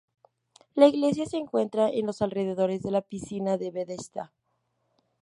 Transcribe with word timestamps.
La 0.73 0.87
iglesia 0.87 1.27
se 1.27 1.37
encuentra 1.37 1.87
en 1.87 2.07
los 2.07 2.23
alrededores 2.23 2.81
de 2.81 2.89
la 2.89 3.01
Piscina 3.03 3.57
de 3.57 3.69
Bethesda. 3.69 4.33